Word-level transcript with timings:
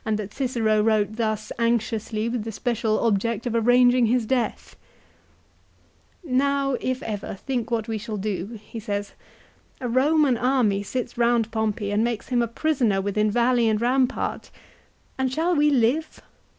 145 0.03 0.17
that 0.31 0.35
Cicero 0.35 0.81
wrote 0.81 1.15
thus 1.17 1.51
anxiously 1.59 2.27
with 2.27 2.43
the 2.43 2.51
special 2.51 3.01
object 3.01 3.45
of 3.45 3.53
arranging 3.53 4.07
his 4.07 4.25
death! 4.25 4.75
"Now, 6.23 6.75
if 6.81 7.03
ever, 7.03 7.35
think 7.35 7.69
what 7.69 7.87
we 7.87 7.99
shall 7.99 8.17
do," 8.17 8.59
he 8.59 8.79
says. 8.79 9.13
"A 9.79 9.87
Roman 9.87 10.37
army 10.37 10.81
sits 10.81 11.19
round 11.19 11.51
Pompey 11.51 11.91
and 11.91 12.03
makes 12.03 12.29
him 12.29 12.41
a 12.41 12.47
prisoner 12.47 12.99
within 12.99 13.29
valley 13.29 13.69
and 13.69 13.79
rampart; 13.79 14.49
and 15.19 15.31
shall 15.31 15.55
we 15.55 15.69
live 15.69 16.19